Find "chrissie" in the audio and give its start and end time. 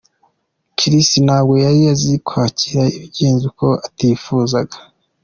0.77-1.21